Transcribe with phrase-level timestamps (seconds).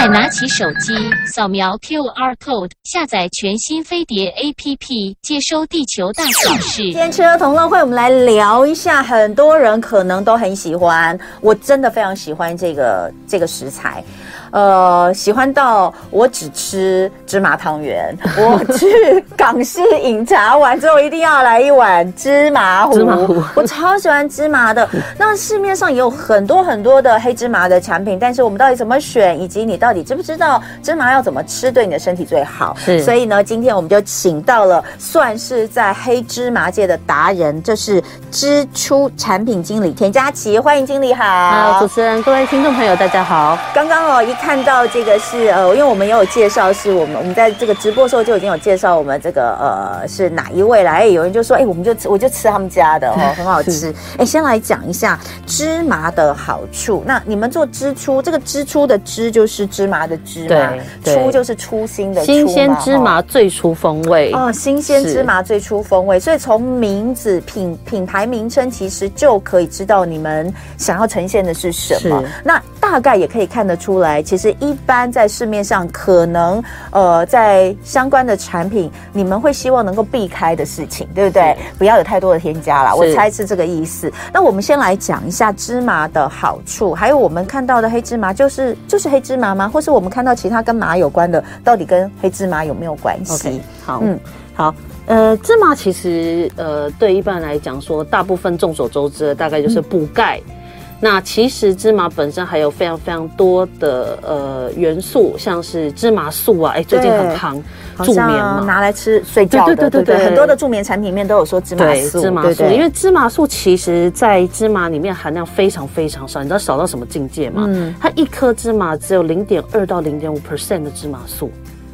[0.00, 0.94] 快拿起手机，
[1.26, 6.84] 扫描 QR code，下载全新飞碟 APP，接收地球大小事。
[6.84, 14.02] 今天吃喝同乐会，我们来聊一下，很多人可能都很喜欢，我真的非常喜欢这个这个食材。
[14.50, 22.94] 呃，喜欢到我只吃芝麻汤圆， 我去港式饮茶完之后一定要来一碗芝麻糊。
[22.94, 24.88] 芝麻糊，我超喜欢芝麻的。
[25.16, 32.76] 那市面上也有很多很多的黑芝麻的产品，但是我们到底怎么选，以及你到底知不知道芝麻要怎么吃对你的身体最好？
[32.78, 33.00] 是。
[33.04, 41.24] 所以呢，今天我们就请到了算是在黑芝麻界的达人，这是支出产品经理田佳琪，欢迎经理好。
[41.24, 43.56] 好，主持人，各位听众朋友，大家好。
[43.72, 44.34] 刚刚哦一。
[44.40, 51.00] 看到这个是呃，因为我们也有介绍，是我们我们在这个直播的时候就已经有介绍我们这个呃是哪一位来。
[51.00, 53.94] 哎，有人就说，哎，我们就吃，我就吃他们家的哦， 很好吃。
[54.16, 57.04] 哎，先来讲一下芝麻的好处。
[57.06, 60.72] 那你们做支出，这个支出的支就是芝麻的芝麻，
[61.04, 62.26] 出就是初心的初。
[62.26, 66.18] 新鲜芝麻最出风味哦，新鲜芝麻最出风味。
[66.18, 72.24] 所以从名字品品牌名称，其实就可以知道你们想要呈现的是什么。
[72.42, 74.22] 那大概也可以看得出来。
[74.30, 81.56] 其实一般在市面上，可能呃，在相关的产品，你们会希望能够避开的事情，对不对？
[81.76, 82.94] 不要有太多的添加啦。
[82.94, 84.08] 我猜是这个意思。
[84.32, 89.68] 那我们先来讲一下芝麻的好处，还有我们看到的黑芝麻，就是就是黑芝麻吗？
[89.68, 94.16] 或是我们看到其他跟麻有关的，到底跟黑芝麻有没有关系？Okay, 好，嗯，
[94.54, 94.72] 好，
[95.06, 100.40] 呃，芝麻其实呃，对一般来讲说，大部分众所周知的，大概就是补钙。
[100.46, 100.54] 嗯
[101.00, 107.60] 那其实芝麻本身还有非常非常多的呃元素，像是芝麻素啊，哎，最近很夯，
[108.04, 117.64] 助眠嘛，拿来吃睡觉的，对对对对对，很多的助眠产品里面都有说芝麻素，芝麻素，对对对，因为芝麻素其实在芝麻里面含量非常非常少，你知道少到什么境界吗？
[117.66, 121.50] 嗯，它一颗芝麻只有零点二到零点五 percent 的芝麻素。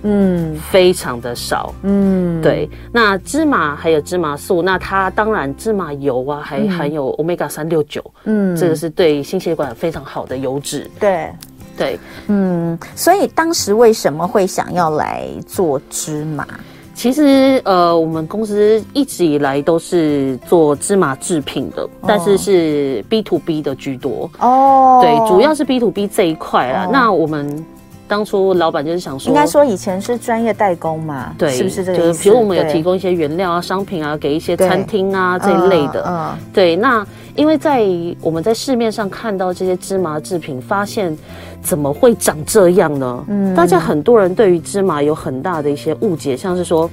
[0.09, 1.75] 嗯，非常的少。
[1.83, 2.71] 嗯，对。
[2.93, 8.01] 那芝麻还有芝麻素，那它当然芝麻油啊，还含有 Omega 三六九。
[8.23, 10.89] 嗯，这个是对心血管非常好的油脂。
[11.01, 11.29] 对，
[11.77, 11.99] 对。
[12.29, 16.47] 嗯，所以当时为什么会想要来做芝麻？
[16.95, 24.31] 其实，呃，我们公司一直以来都是做芝麻制品的，哦、但是是 B to B 的居多。
[24.39, 26.87] 哦，对，主要是 B to B 这一块啊。
[26.87, 27.67] 哦、那我们。
[28.09, 31.99] 当初老板就是想说，应该说以前是专业代工嘛，对，是不是这个？
[31.99, 36.05] 就是比如我们有提供一些原料啊、商品啊，给一些餐厅啊这一类的。
[36.07, 36.77] 嗯，对。
[36.77, 37.85] 那因为在
[38.21, 41.17] 我们在市面上看到这些芝麻制品，发现
[41.61, 43.25] 怎么会长这样呢？
[43.29, 46.89] 嗯，大家很多人对于芝麻有很大的一些误解，像是说，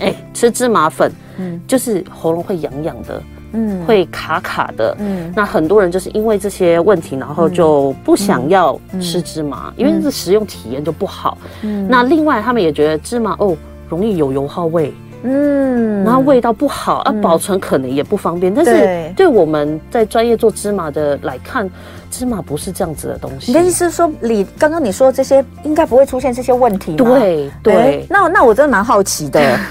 [0.00, 3.22] 哎，吃芝麻粉，嗯，就是喉咙会痒痒的。
[3.56, 4.94] 嗯，会卡卡的。
[4.98, 11.38] 嗯，那很多人就是因为这些问题，然后就不想要吃芝麻，嗯、因为这食用体验就不好。
[11.62, 13.56] 嗯，那另外他们也觉得芝麻哦
[13.88, 18.52] 容易有油耗味，嗯，然后味道不好，啊，保存可能也不方便。
[18.52, 21.68] 嗯、但是对我们在专业做芝麻的来看，
[22.10, 23.52] 芝麻不是这样子的东西。
[23.52, 27.18] 你的意思是说，你刚刚你说这些应该不会出现这些问题吗？
[27.18, 29.40] 对对、欸，那那我真的蛮好奇的。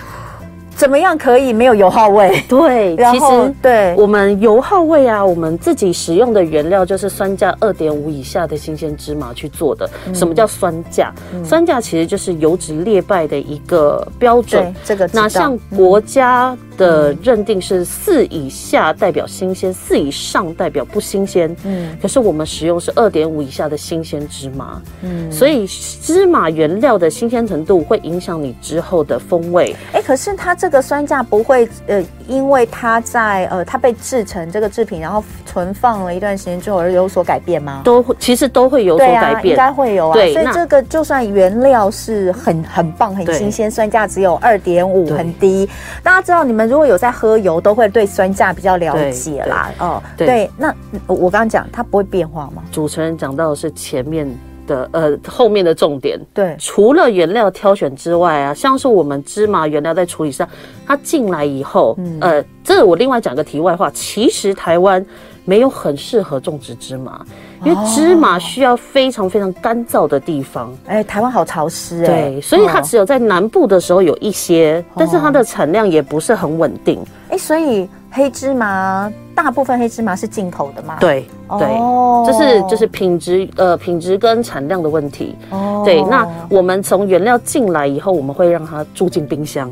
[0.76, 2.44] 怎么样可以没有油耗味？
[2.50, 9.90] 对， 其实对我们油耗味啊，我们自己使用的原料就是酸价二点五以下的新鲜芝麻去做的。
[10.06, 11.14] 嗯、什么叫酸价？
[11.34, 14.74] 嗯、酸价其实就是油脂劣败的一个标准。
[14.84, 21.56] 这个那像国家的认定是四以下代表新鲜，四以上代表不新鲜。
[21.64, 24.82] 嗯，可是我们使用是二点五以下的新鲜芝麻。
[25.02, 29.76] 嗯，所以芝麻原料的新鲜程度会影响你之后的风味。
[29.94, 37.82] 哎，可是它这个酸价不会呃，因为它在呃，它被制成这个制品，然后存放了一段时间之后而有所改变吗？
[37.84, 40.14] 都会，其实都会有所改变，应该会有啊。
[40.14, 45.70] 对，所以这个就算原料是很很棒、很新鲜，酸价只有二点五，很低。
[46.04, 49.72] 大家知道，你们如果有在喝油，都会对酸价比较了解啦。
[49.80, 50.74] 哦，对，那
[51.08, 52.64] 我刚刚讲它不会变化吗？
[52.72, 54.28] 主持人讲到的是前面。
[54.66, 60.48] 的呃，后面的重点，对，除了原料挑选之外啊，像是我们芝麻原料在处理上，
[60.86, 65.06] 它进来以后，嗯、呃，这我另外讲个题外话，其实台湾
[65.44, 67.26] 没有很适合种植芝麻，
[67.66, 70.72] 因为芝麻需要非常非常干燥的地方。
[70.86, 77.04] 哎、哦，台湾好潮湿哎，对，所以它只有在南部的时候有一些，哦、但是它的产量也不是很稳定。
[77.30, 77.90] 哎，所以。
[78.12, 80.96] 黑芝麻大部分黑芝麻是进口的嘛？
[81.02, 81.28] 对
[81.60, 81.68] 对，
[82.26, 85.36] 这是就是品质呃品质跟产量的问题。
[85.50, 89.70] 哦，对，那我们从原料进来以后，我们会让它住进冰箱。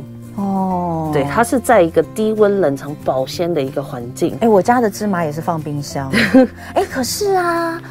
[1.22, 4.38] 哦，对，它是在一个低温冷藏保鲜的一个环境。
[4.42, 6.12] 哎，我家的芝麻也是放冰箱。
[6.76, 7.82] 哎，可是啊。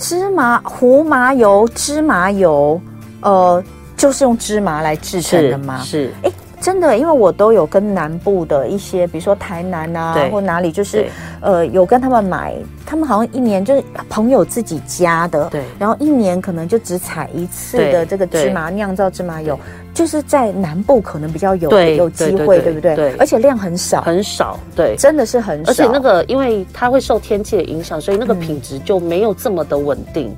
[0.00, 2.80] 芝麻胡麻油、芝麻油，
[3.20, 3.60] 呃，
[3.96, 5.80] 就是用芝麻来制成的吗？
[5.82, 6.30] 是，哎。
[6.60, 11.06] 真的，因为我都有跟南部的一些，比如说台南啊，或哪里，就是
[11.40, 12.52] 呃，有跟他们买，
[12.84, 19.58] 他们好像一年就是朋友自己家的，对，然后一年可能就只采一次的这个芝麻酿造芝麻油，
[19.98, 22.94] 就是在南部可能比较有有机会，对不对？
[22.94, 30.32] 对，而且量很少，很少，对，真的是很少，而且那个因为它会受天气的影响，所以那个品质就没有这么的稳定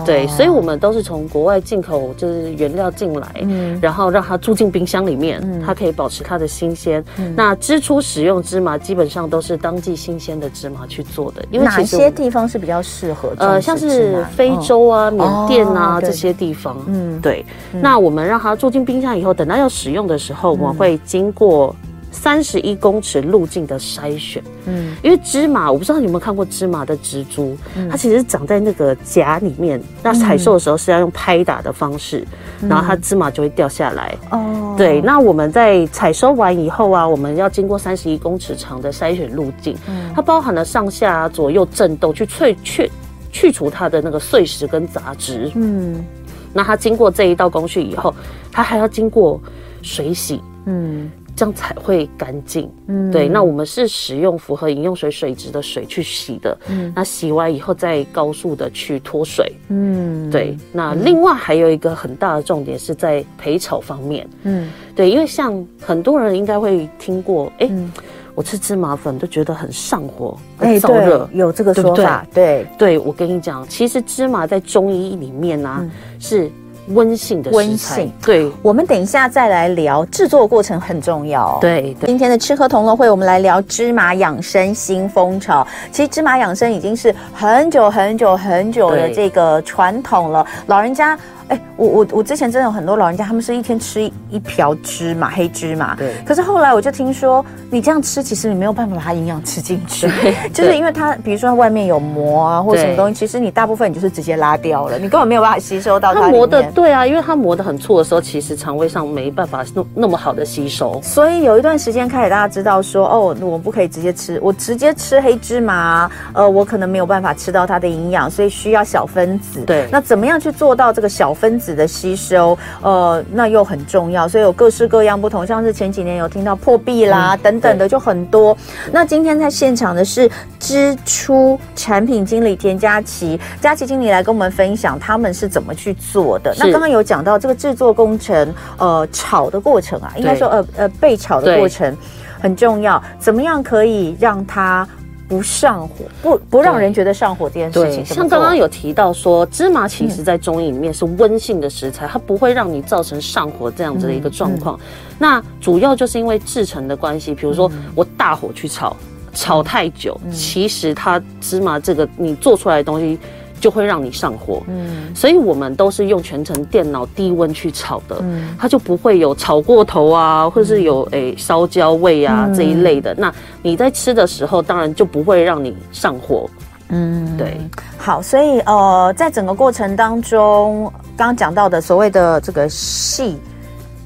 [0.00, 0.02] 哦。
[0.04, 7.04] 对，所以我们都是从国外进口，就是原料进来，嗯，然后让它住进冰箱里面，嗯，它可以保持它的新鲜。
[7.18, 13.32] 嗯，那支出使用芝麻基本上都是当季新鲜的芝麻去做的，因为哪些地方是比较适合？
[13.38, 17.44] 呃，像是非洲啊、缅甸啊这些地方，嗯，对。
[17.72, 21.74] 那我们让它住进冰箱以后，等到要使用的时候，我们会经过。
[22.10, 29.80] 三十一公尺路径的筛选，嗯，因为芝麻，我不知道你有没有看过芝麻的植株，嗯、它其实长在那个荚里面。
[30.02, 32.26] 那采收的时候是要用拍打的方式，
[32.62, 34.14] 嗯、然后它芝麻就会掉下来。
[34.30, 35.00] 哦，对。
[35.00, 42.90] 那我们在采收完以后啊，我们要经过三十一公尺长的筛选路径，嗯、它包含了上下左右震动去萃去
[43.30, 45.50] 去除它的那个碎石跟杂质。
[45.54, 46.04] 嗯，
[46.52, 48.12] 那它经过这一道工序以后，
[48.50, 49.40] 它还要经过
[49.80, 50.42] 水洗。
[50.66, 51.10] 嗯。
[51.36, 52.70] 这样才会干净。
[52.86, 53.28] 嗯，对。
[53.28, 56.56] 那我们是使用符合饮用水水质的水去洗的。
[56.68, 59.52] 嗯，那洗完以后再高速的去脱水。
[59.68, 60.56] 嗯，对。
[60.72, 64.28] 那另外还有一个很大的重点是在焙炒方面。
[64.42, 67.92] 嗯，对，因为像很多人应该会听过，哎、欸，嗯、
[68.34, 72.26] 我吃芝麻粉都觉得很上火、很燥热、欸，有这个说法。
[72.34, 76.50] 对对，对，对，我跟你讲，其实芝麻在中医里面呢、啊嗯、是。
[76.90, 81.58] 温性的温性，对，我们等一下再来聊制作过程很重要。
[81.60, 85.66] 对，对，今天的吃喝同乐会，我们来聊芝麻养生新风潮。
[85.90, 91.18] 其实芝麻养生已经是很久很久很久的这个传统了，老人家。
[91.50, 95.96] 哎，我我我之前真的有很多老人家，他们是一天吃一一瓢芝麻，黑芝麻。
[95.96, 96.14] 对。
[96.24, 100.06] 可是后来我就听说，你这样吃，其实你没有办法把它营养吃进去。
[100.22, 100.34] 对。
[100.54, 106.20] 就是因为它，比如说它外面有膜啊，或者什么东西，其实你大部分你就是直接拉掉了，你根本没有办法吸收到它。
[106.20, 111.00] 它磨的，对啊，因为它磨的很粗的时候，其实肠胃上没办法那那么好的吸收。
[111.02, 119.62] 所以有一段时间开始，大家知道说，哦，我不可以直接吃，我直接吃黑芝麻，呃，我可能没有办法吃到它的营养，所以需要小分子。
[119.62, 119.88] 对。
[119.90, 128.54] 那怎么样去做到这个小分子的吸收，呃，那又很重要，所以有各式各样不同，像是前几年有听到破壁啦、嗯、等等的，就很多。
[128.92, 136.54] 那今天在现场的是支出产品经理田佳琪，佳琪经理来跟我们分享他们是怎么去做的。
[136.58, 141.96] 那刚刚有讲到这个制作工程，呃，炒的过程啊，应该说呃呃被炒的过程
[142.38, 144.86] 很重要，怎么样可以让它。
[145.30, 148.04] 不上火，不不让人觉得上火这件事情。
[148.04, 154.78] 像刚刚有提到说，芝麻其实在中医里面是温性的食材，它不会让你造成上火这样子的一个状况。
[155.20, 158.96] 那主要就是因为制成的关系，比如说我大火去炒，
[159.32, 163.16] 炒太久，其实它芝麻这个你做出来的东西。
[163.60, 173.14] 就会让你上火，嗯，所以我们都是用全程电脑低温去炒的，嗯，它就不会有炒过头啊，或者是有诶烧焦味啊这一类的。
[173.16, 176.48] 那你在吃的时候，当然就不会让你上火，
[176.88, 177.56] 嗯，对。
[177.98, 183.38] 好，所以呃，在整个过程当中，刚刚讲到的所谓的这个细。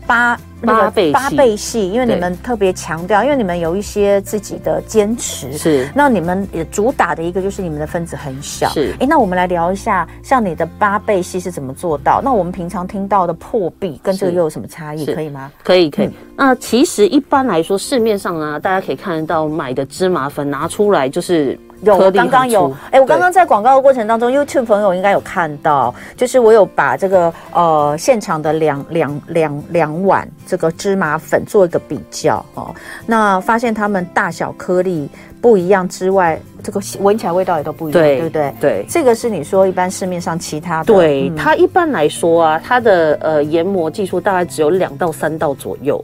[0.07, 5.57] 八八倍八倍细，因为你们特别强调，因为你们有一些自己的坚持。
[5.57, 8.69] 是，那你们也主打的一个就是你们的分子很小。
[8.71, 12.21] 是，哎，那我们来聊一下，像你的八倍细是怎么做到？
[12.23, 15.07] 那我们平常听到的破壁跟这个又有什么差异？
[15.07, 15.51] 可以吗？
[15.63, 16.07] 可以，可以。
[16.07, 21.59] 嗯、那其实一般来说，市面上啊，大家可以看得到买的芝麻粉拿出来就是。
[21.85, 32.75] 有，刚刚有，哎、欸，我刚刚在广告的过程当中对，YouTube 朋友应该有看到，就是我有把这个呃现场的两两两两碗这个芝麻粉做一个比较哦，
[33.07, 35.09] 那发现它们大小颗粒
[35.41, 38.55] 不一样之外，这个闻起来味道也都不一样，对，对不对？
[38.61, 46.03] 对，这个是你说一般市面上其他的，对、嗯、它一般来说啊，它的呃研磨技术大概只有两到三道左右。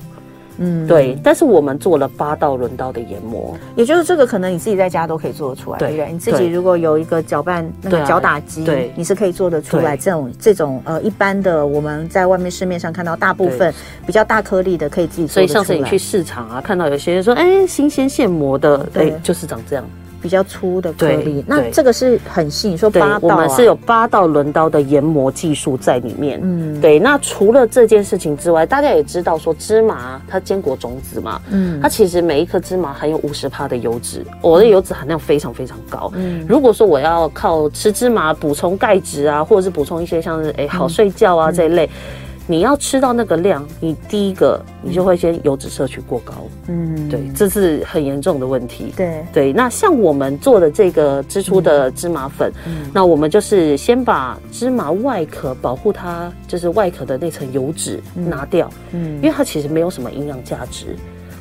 [0.63, 6.13] 嗯，对，但是我们做了八道轮刀的研磨，也就是这个可能你自己在家都可以做得出来，对不对？
[6.13, 13.73] 你自己如果有一个搅拌那个搅打机，对，你是可以做得出来这种这种呃一般的我们在外面市面上看到大部分
[14.07, 15.35] 比较大颗粒的可以自己做。
[15.35, 19.85] 所以上次你去市场啊，看到有些人说，哎，新鲜现磨的，对，就是长这样。
[20.21, 21.45] 比较粗的颗粒。
[21.47, 26.39] 那这个是很细，你说八道、啊、我们是有八道轮刀的研磨技术在里面。
[26.43, 26.99] 嗯，对。
[26.99, 36.13] 那除了这件事情之外，大家也知道说芝麻它坚果种子嘛，嗯，它其实每一颗芝麻含有五十帕的油脂，我的油脂含量非常非常高。
[36.15, 41.89] 嗯，如果说我要靠吃芝麻补充钙质啊，或者是补充一些像是哎好睡觉啊这一类。
[42.51, 46.35] 你要吃到那个量，你第一个你就会先油脂摄取过高，
[46.67, 48.93] 嗯，对，这是很严重的问题。
[48.97, 49.25] 对。
[49.33, 60.97] 对，那像我们做的这个支出的芝麻粉，嗯，那我们就是先把芝麻外壳保护它，就是外壳的那层油脂拿掉，嗯，因为它其实没有什么营养价值，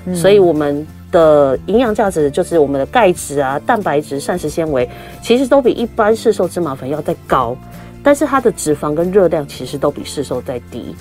[0.06, 4.88] 嗯，所以我们的营养价值就是我们的钙质啊、蛋白质、膳食纤维，
[5.24, 7.58] 其实都比一般市售芝麻粉要再高。
[8.04, 10.96] 但是它的脂肪跟热量其实都比市售再低，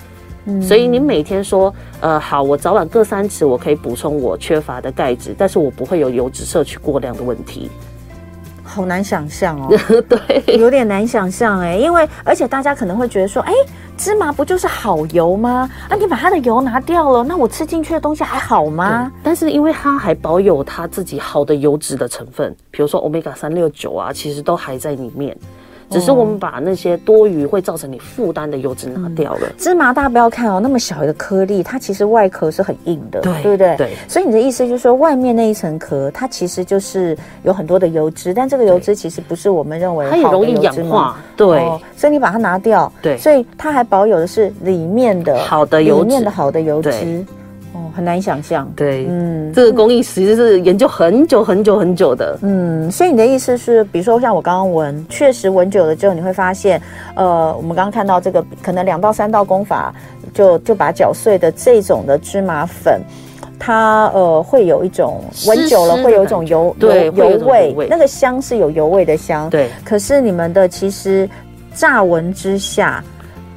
[0.46, 7.70] 嗯，所以你每天说，呃，好，我早晚各三次，我可以补充我缺乏的钙质，但是我不会有油脂摄取过量的问题。
[8.64, 9.68] 好难想象哦，
[10.06, 13.52] 对，有点难想象哎，因为而且大家可能会觉得说，哎，
[13.96, 15.70] 芝麻不就是好油吗？
[15.88, 19.10] 啊，你把它的油拿掉了，那我吃进去的东西还好吗？
[19.22, 25.34] 但是因为它还保有它自己好的油脂的成分，比如说欧米伽三六九啊，其实都还在里面。
[25.90, 29.46] 只是我们把那些多余会造成你负担的油脂拿掉了。
[29.48, 33.76] 嗯、芝麻大家不要看哦，那么小一个颗粒，它其实外壳是很硬的，对，对不对？
[33.76, 33.90] 对。
[34.06, 41.18] 所以你的意思就是说，外面那一层壳，它其实就是有很多的油脂，但这个油脂其实不是我们认为它也容易氧化。
[41.36, 41.80] 对、哦。
[41.96, 43.16] 所以你把它拿掉，对。
[43.16, 47.24] 所以它还保有的是里面的好的油脂，里面的好的油脂。
[47.98, 56.80] 很难想象，对，嗯，这个工艺其实是研究很久很久很久的，嗯，所以你的意思是，比如说像我刚刚闻，确实闻久了之后，你会发现，
[57.16, 59.92] 呃，我们刚刚看到这个可能两到三道工法
[60.32, 63.02] 就就把搅碎的这种的芝麻粉，
[63.58, 71.28] 它呃会有一种闻久了会有一种油对油油味，那个香是有油味的香，对，可是你们的其实
[71.74, 73.02] 乍闻之下。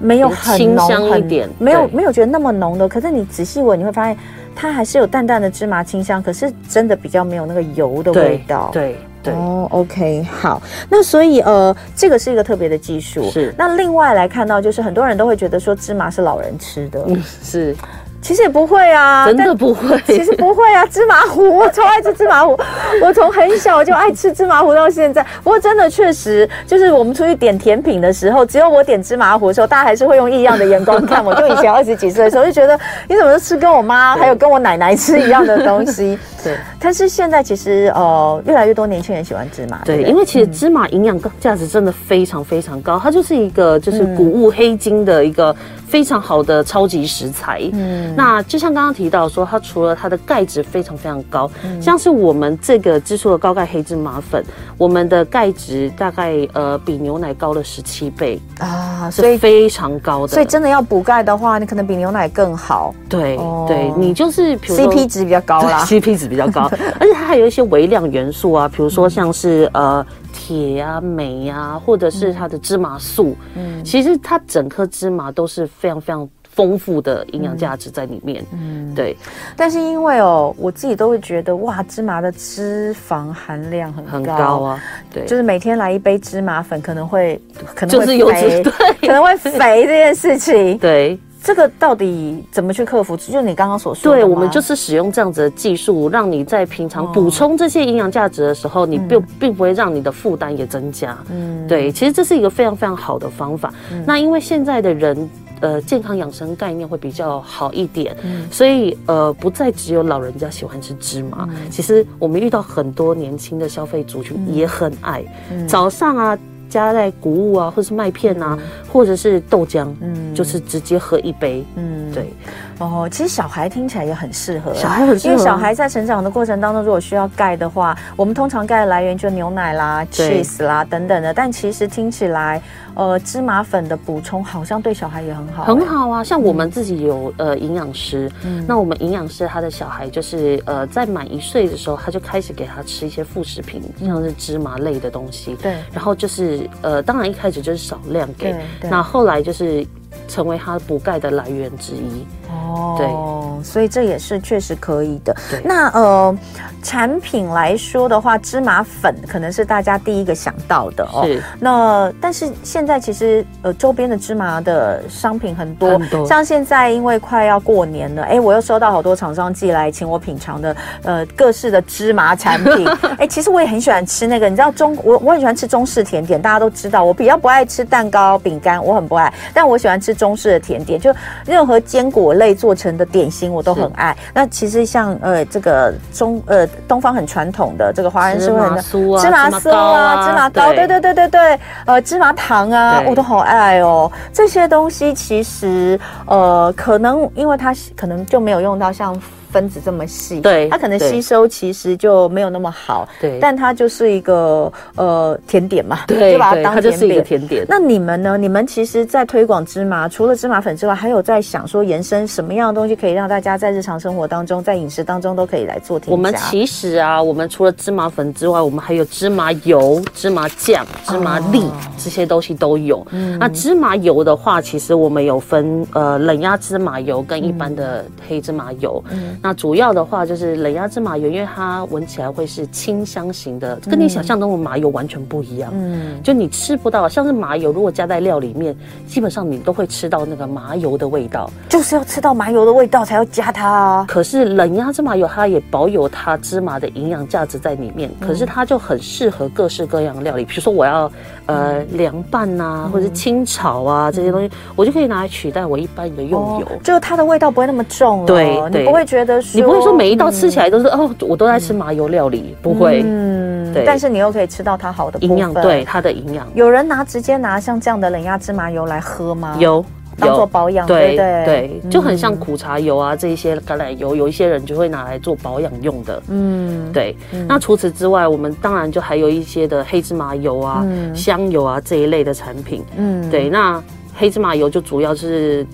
[0.01, 2.89] 没有很浓很点，没有没有觉得那么浓的。
[2.89, 4.17] 可是你仔细闻，你会发现
[4.55, 6.21] 它还是有淡淡的芝麻清香。
[6.21, 8.69] 可是真的比较没有那个油的味道。
[8.73, 10.61] 对对，对哦，OK，好。
[10.89, 13.29] 那所以呃，这个是一个特别的技术。
[13.29, 13.53] 是。
[13.57, 17.03] 那另外来看到，就是很多人都会觉得说芝麻是老人吃的。
[17.07, 17.75] 嗯，是。
[18.21, 19.99] 其实也不会啊，真的不会。
[20.05, 22.57] 其实不会啊，芝麻糊 我超爱吃芝麻糊，
[23.01, 25.25] 我从很小就爱吃芝麻糊到现在。
[25.43, 31.33] 不过真的确实，就是我们出去点甜品的时候，只有我点芝麻糊的时候，大家还是会用异样的眼光看我。
[31.33, 36.17] 就以前二十几岁的时候，就觉得你怎么都吃跟我妈还有跟我奶奶吃一样的东西。
[36.43, 36.55] 对。
[36.79, 39.79] 但是现在其实呃，越来越多年轻人喜欢芝麻。
[39.83, 45.55] 对，因为其实芝麻营养价值真的非常非常高，它就是一个就是谷物黑金的一个。
[45.91, 54.43] 非常好的超级食材，嗯，那就像刚刚提到说，它除了它的钙质非常非常高，嗯，像是我们这个支出的高钙黑芝麻粉，
[54.77, 62.93] 我们的钙质大概呃比牛奶高了十七倍啊，所以非常高的，所以真的要补钙的话，你可能比牛奶更好。
[63.09, 70.05] 对，哦，对你就是 CP 值比较高啦，CP 值比较高， 而且它还有一些微量元素啊，比如说像是呃。
[70.33, 79.15] 铁啊、镁啊，或者是它的芝麻素，嗯，其实它整颗芝麻都是非常非常丰富的营养价值在里面，嗯，对。
[79.55, 87.41] 但是因为哦，我自己都会觉得哇，芝麻的脂肪含量很高，很高啊，对，就是每天来一杯芝麻粉可能会
[87.73, 91.19] 可能会就是油脂，对，可能会肥这件事情， 对。
[91.43, 93.17] 这个到底怎么去克服？
[93.17, 101.17] 就你刚刚所说的，对，我们就是使用这样子的技术，让你在平常补充这些营养价值的时候，哦、你并并不会让你的负担也增加。
[101.31, 103.73] 嗯，对，其实这是一个非常非常好的方法。
[103.91, 105.27] 嗯、那因为现在的人，
[105.61, 111.47] 呃，健康养生概念会比较好一点，嗯、所以呃，不再只有老人家喜欢吃芝麻。
[111.49, 116.37] 嗯、其实我们遇到很多年轻的消费族群也很爱，嗯、早上啊。
[116.71, 122.33] 加在谷物啊，或是麦片啊，嗯、或者是豆浆，嗯，就是直接喝一杯，嗯，对。
[122.79, 131.31] 哦，其实小孩听起来也很适合，小孩很适合，因为小孩在成长的过程当中，如果需要钙的话，我们通常钙的来源就牛奶啦、cheese 啦等等的。
[131.31, 132.59] 但其实听起来，
[132.95, 136.23] 呃，芝麻粉的补充好像对小孩也很好，很好啊。
[136.23, 145.75] 像我们自己有呃营养师，嗯，那我们营养师他的小孩就是呃在满一岁的时候，他就开始给他吃一些副食品，像是芝麻类的东西，对。
[145.93, 148.55] 然后就是呃，当然一开始就是少量给，
[148.89, 149.85] 那后来就是。
[150.27, 155.35] 成为它补钙的来源之一哦，对，所以这也是确实可以的。
[155.63, 156.37] 那呃，
[156.83, 161.23] 产品来说的话，芝麻粉可能是大家第一个想到的哦。
[161.25, 161.41] 是。
[161.59, 172.87] 那但是现在其实呃，周边的芝麻的商品很多，很多，像现在因为快要过年了，哎，我又收到好多厂商寄来请我品尝的呃各式的芝麻产品。
[173.17, 181.13] 哎，其实我也很喜欢吃那个，你知道中我我很喜欢吃中式甜点，大家都知道，我比较不爱吃蛋糕、饼干，我很不爱，但我喜欢吃中式的甜点，就
[181.45, 184.17] 任何坚果类做成的点心我都很爱。
[184.33, 188.97] 那其实像呃这个中呃东方很传统的这个华人是会很的芝
[189.29, 194.11] 麻酥啊、芝麻糕，对对对对对，呃芝麻糖啊，我都好爱哦。
[194.33, 199.15] 这些东西其实呃可能因为它可能就没有用到像。
[199.51, 207.65] 分子这么细，对，它可能吸收其实就没有那么好，对，但它就是一个呃甜点嘛，对，就把它当甜点，它就是一个甜点。
[207.67, 208.37] 那你们呢？
[208.37, 216.11] 你们其实，在推广芝麻，除了芝麻粉之外，还有在想说延伸什么样的东西，可以让大家在日常生活当中，在饮食当中都可以来做添加。
[216.11, 223.05] 我们其实啊，我们除了芝麻粉之外，我们还有芝麻油、芝麻酱、芝麻粒、哦、这些东西都有。
[223.11, 229.03] 嗯，那芝麻油的话，其实我们有分呃冷压芝麻油跟一般的黑芝麻油。
[229.11, 229.37] 嗯。
[229.41, 235.71] 那主要的话就是冷压芝麻油，因为它闻起来会是清香型的，跟你想象中的麻油完全不一样。
[235.73, 238.75] 嗯，就你吃不到，像是麻油，如果加在料里面，
[239.07, 241.49] 基本上你都会吃到那个麻油的味道。
[241.69, 244.05] 就是要吃到麻油的味道才要加它啊。
[244.07, 248.11] 可是冷压芝麻油，它也保有它芝麻的营养价值在里面。
[248.19, 251.11] 可是它就很适合各式各样的料理，比如说我要
[251.47, 258.25] 呃凉拌呐，或者是清炒啊这些东西，我就可以拿来取代我一般的用油，就是它的味道不会那么重。
[258.25, 259.61] 对，你不会觉得说。
[259.61, 263.03] 不会说每一道吃起来都是、嗯、哦，我都在吃麻油料理，不会。
[263.05, 263.83] 嗯，对。
[263.85, 266.47] 但是你又可以吃到它好的营养，对它的营养。
[266.55, 269.55] 有人拿直接拿像这样的冷压芝麻油来喝吗？
[269.59, 269.85] 有，
[270.17, 276.21] 当做保养，对对对，就很像苦茶油啊，这一些橄榄油，有一些人就会拿来做保养用的。
[276.29, 277.15] 嗯，对。
[277.47, 282.83] 那除此之外，我们当然就还有一些的黑芝麻油啊、香油啊这一类的产品。
[282.97, 283.49] 嗯，对。
[283.49, 283.81] 那
[284.15, 285.65] 黑芝麻油就主要是。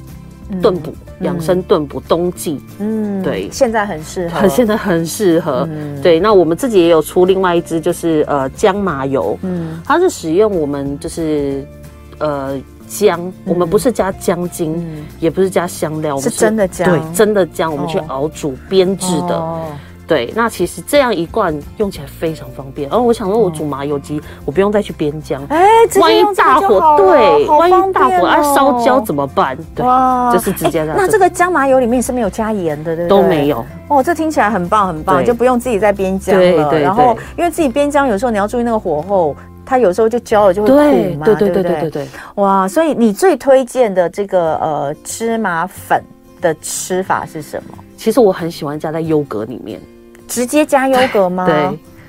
[0.62, 6.20] 炖补养生炖补冬季，嗯，对，现在很适合，现在很适合，嗯，对。
[6.20, 11.66] 那我们自己也有出另外一支，就是呃姜麻油，嗯，它是使用我们就是
[12.20, 14.82] 呃姜，我们不是加姜精，
[15.20, 19.62] 也不是加香料，是真的姜，对，真的姜，我们去熬煮编制的。
[20.08, 22.88] 对，那其实这样一罐用起来非常方便。
[22.90, 25.44] 然后我想说，我煮麻油鸡，我不用再去煸姜。
[25.50, 25.68] 哎，
[26.00, 29.58] 万一大火，对，万一大火啊烧焦怎么办？
[29.76, 29.86] 对，
[30.32, 30.96] 就是直接这样。
[30.98, 33.10] 那这个姜麻油里面是没有加盐的，对不对？
[33.10, 33.66] 都没有。
[33.90, 36.42] 哦，这听起来很棒，很棒，就不用自己再煸姜了。
[36.42, 36.81] 对对。
[36.81, 41.25] 然后，因为自己煸姜有时候你要注意那个火候，它有时候就焦了，就会苦嘛。
[41.25, 42.08] 对对对对对对。
[42.36, 46.01] 哇，所以你最推荐的这个呃芝麻粉
[46.40, 47.77] 的吃法是什么？
[47.98, 49.81] 其实我很喜欢加在优格里面。
[50.27, 51.46] 直接加优格吗？
[51.46, 51.55] 对，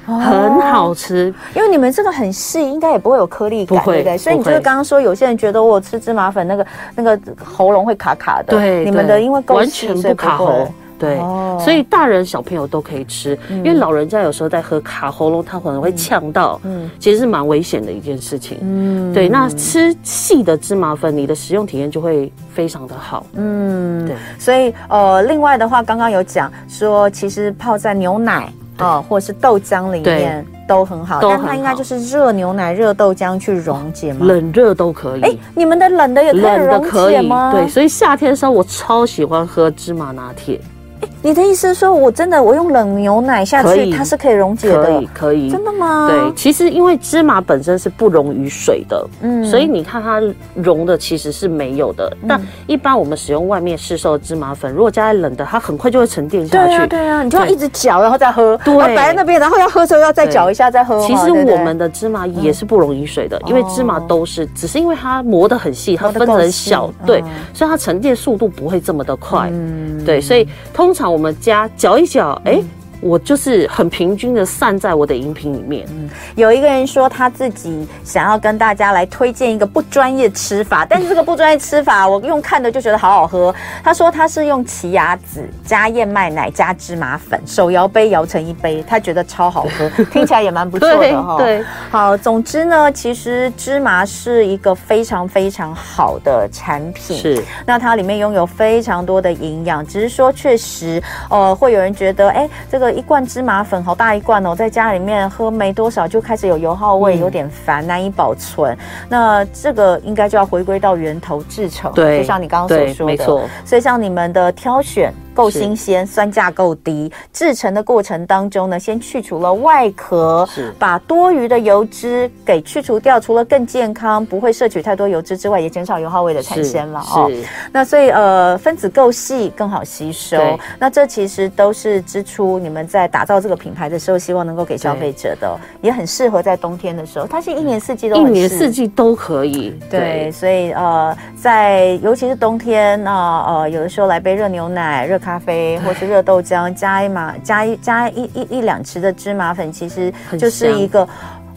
[0.07, 1.33] 哦、很好吃。
[1.55, 4.19] 因为你们这个很细，应该也不会有颗粒感，对不对？
[4.19, 8.57] 所以你就是刚刚说，有些人觉得我吃芝麻粉那个那个喉咙会卡卡的。
[8.57, 10.69] 对，你们的因为够细，完全不卡喉。
[10.99, 11.17] 对，
[11.65, 18.59] 所以大人小朋友都可以吃，因为老人家有时候在喝卡喉咙，他可能会呛到，嗯，其实是蛮危险的一件事情。
[18.63, 23.25] 嗯，对，那吃细的芝麻粉，你的食用体验就会非常的好。
[23.35, 34.27] 嗯，对，所以呃，另外的话，刚刚有讲说，其实泡在牛奶啊，或者是豆浆里面都很好，但它应该就是热牛奶、热豆浆去溶解吗？
[34.27, 35.21] 冷热都可以。
[35.23, 37.53] 哎，你们的冷的也可以溶解吗？
[37.53, 40.61] 对，所以夏天的时候我超喜欢喝芝麻拿铁。
[41.23, 44.85] 你的意思是说，我真的我用冷牛奶下去，它是可以溶解的？
[44.85, 45.51] 可以，可以。
[45.51, 46.09] 真的吗？
[46.09, 50.23] 对，其实因为芝麻本身是不溶于水的，嗯，所以你看它
[50.55, 52.17] 溶的其实是没有的。
[52.27, 56.77] 但一般我们使用外面市售的芝麻粉，如果加在冷的，它很快就会沉淀下去。
[56.77, 58.59] 对啊，对啊，你就要一直搅，然后再喝。
[58.65, 61.01] 对，摆在那边，然后要喝的时候要再搅一下再喝。
[61.07, 69.49] 其实我们的芝麻也是不溶于水的，因为芝麻都是，只是因为它磨得很细，它分得很小，对，所以它沉淀速度不会这么的快。
[69.53, 71.69] 嗯，对，所以通通常我们加。
[71.77, 72.63] 搅一搅，哎、
[73.01, 75.87] 我就是很平均的散在我的饮品里面。
[75.91, 83.55] 嗯，有一个人说他自己想要跟大家来推荐一个不专业吃法，但是这个不专业吃法，我用看的就觉得好好喝。
[83.85, 91.37] 他说他是用奇亚籽加燕麦奶加芝麻粉，手摇杯摇成一杯，他觉得超好喝， 听起来也蛮不错的哈。
[91.39, 97.17] 对，好，总之呢，其实芝麻是一个非常非常好的产品。
[97.17, 102.88] 是，那它里面拥有非常多的营养，只是说确实，呃，会有人觉得，哎，这个。
[102.89, 108.77] 个一罐芝麻粉好大一罐哦，在家里面喝没多少就开始有油耗味，嗯、有点烦，难以保存。
[109.09, 113.43] 那这个应该就要回归到源头制成，对，就像你刚刚所说的，没错。
[113.65, 115.13] 所以像你们的挑选。
[115.39, 120.45] 够新鲜，酸价够低，制成的过程当中呢，先去除了外壳，
[120.81, 127.31] 把多余的油脂给去除掉，除了更健康，不会摄取太多油脂之外，也减少油耗味的产生了哦。
[127.71, 130.37] 那所以呃，分子够细，更好吸收。
[130.77, 139.79] 那这其实都是支出你们在打造这个品牌的时候，希望能够给消费者的，也很适合在冬天的时候，它是一年四季都，一年四季都可以。
[139.89, 145.17] 对，对所以呃，在尤其是冬天那呃，有的时候来杯热牛奶、热。
[145.19, 151.07] 咖啡或是热豆浆，加一码加一加一一一两匙的芝麻粉，其实就是一个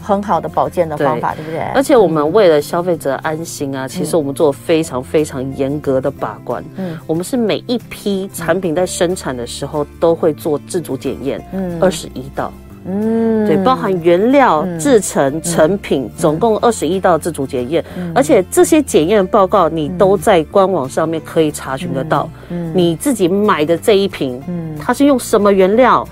[0.02, 1.60] 很好的保健的方法，对，对不对？
[1.76, 6.64] 而且我们为了消费者安心啊，嗯、其实我们做非常非常严格的把关。
[6.78, 12.52] 嗯，我们是每一批产品在生产的时候都会做自主检验，嗯，二十一道。
[12.86, 17.84] 嗯，对，包含原料、制成、成品，总共二十一道自主检验，
[18.16, 22.28] 而且这些检验报告你都在官网上面可以查询得到。
[22.50, 26.08] 嗯，你自己买的这一瓶，嗯，它是用什么原料，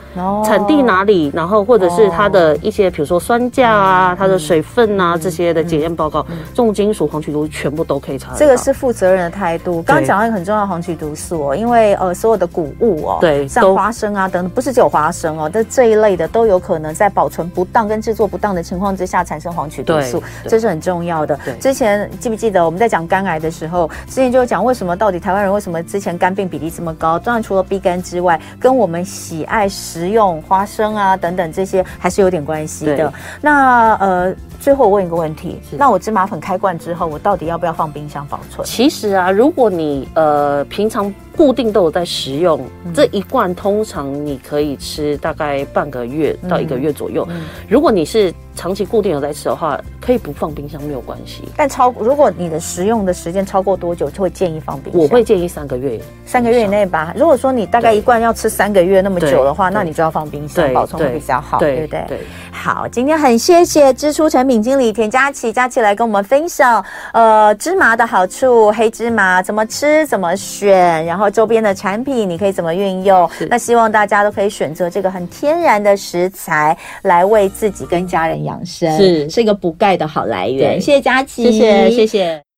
[0.45, 8.35] 产地哪里，然后或者是它的一些，比如说酸价啊、它的水分啊这些的检验报告，重金属、黄曲毒全部都可以查。
[8.35, 9.81] 这个是负责任的态度。
[9.81, 16.58] 刚刚讲到一个很重要的黄曲毒素哦，因为呃所有的谷物哦，对，像花生啊等等，不是只有花生哦，这这一类的都有。
[16.59, 21.39] 可能在保存不当跟制作不当的情况之下产生黄曲毒素，这是很重要的。
[21.59, 27.17] 之前记不记得我们在讲肝癌的时候，之前就讲为什么到底台湾人为什么之前肝病比例这么高？
[27.17, 33.13] 当然除了 B 肝之外，跟我们喜爱食用花生啊等等这些还是有点关系的。
[33.41, 34.35] 那呃。
[34.59, 38.67] 最后我问一个问题，那我芝麻粉开罐之后，我到底要不要放冰箱保存？
[38.67, 47.25] 其实啊，如果你呃平常固定都有在食用，嗯、这一罐通常你可以吃大概半个月到一个月左右。
[47.67, 51.43] 如果你是长期固定有在吃的话，可以不放冰箱没有关系。
[51.55, 55.01] 但超如果你的食用的时间超过多久，就会建议放冰箱。
[55.01, 57.13] 我会建议三个月，三个月以内吧。
[57.15, 62.05] 如果说你大概一罐要吃三个月那么久的话，那你就要放冰箱保存会比较好，对，对不对？
[62.07, 62.19] 对。
[62.61, 73.29] 好，今天很谢谢支出产品经理田佳琪，佳琪来跟我们分享，呃，芝麻的好处，黑芝麻怎么吃，怎么选，然后周边的产品你可以怎么运用。
[73.49, 80.81] 那希望大家都可以选择这个很天然的食材来为自己跟家人养生，是是一个补钙的好来源。
[80.81, 82.48] 谢谢佳琪，谢谢谢谢。